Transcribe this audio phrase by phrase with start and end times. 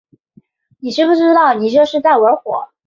[0.79, 2.69] 你知不知道你这是在玩火